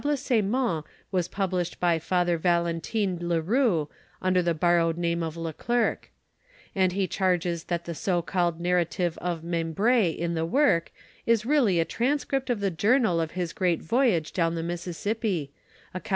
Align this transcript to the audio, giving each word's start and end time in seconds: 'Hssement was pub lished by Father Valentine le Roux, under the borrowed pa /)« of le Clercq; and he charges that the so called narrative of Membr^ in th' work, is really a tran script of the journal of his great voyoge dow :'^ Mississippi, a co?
'Hssement 0.01 0.83
was 1.11 1.27
pub 1.27 1.51
lished 1.51 1.79
by 1.79 1.99
Father 1.99 2.35
Valentine 2.35 3.19
le 3.21 3.39
Roux, 3.39 3.87
under 4.19 4.41
the 4.41 4.55
borrowed 4.55 4.95
pa 4.95 5.01
/)« 5.01 5.21
of 5.27 5.37
le 5.37 5.53
Clercq; 5.53 6.09
and 6.73 6.93
he 6.93 7.05
charges 7.05 7.65
that 7.65 7.85
the 7.85 7.93
so 7.93 8.23
called 8.23 8.59
narrative 8.59 9.15
of 9.19 9.43
Membr^ 9.43 10.17
in 10.17 10.35
th' 10.35 10.47
work, 10.47 10.91
is 11.27 11.45
really 11.45 11.79
a 11.79 11.85
tran 11.85 12.19
script 12.19 12.49
of 12.49 12.61
the 12.61 12.71
journal 12.71 13.21
of 13.21 13.33
his 13.33 13.53
great 13.53 13.83
voyoge 13.83 14.33
dow 14.33 14.49
:'^ 14.33 14.49
Mississippi, 14.65 15.51
a 15.93 15.99
co? 15.99 16.09